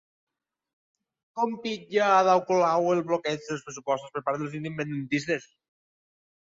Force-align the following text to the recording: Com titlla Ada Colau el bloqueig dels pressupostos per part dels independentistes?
Com 1.39 1.53
titlla 1.65 2.07
Ada 2.23 2.35
Colau 2.49 2.89
el 2.95 3.03
bloqueig 3.13 3.45
dels 3.51 3.63
pressupostos 3.69 4.17
per 4.17 4.27
part 4.31 4.43
dels 4.45 4.59
independentistes? 4.65 5.51